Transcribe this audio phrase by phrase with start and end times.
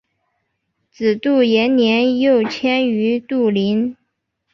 [0.89, 3.95] 子杜延年又迁于杜陵。